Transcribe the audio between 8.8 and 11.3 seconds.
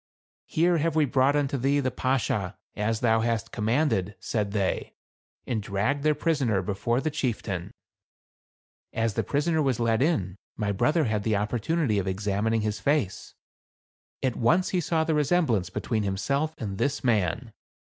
As the prisoner was led in, my brother had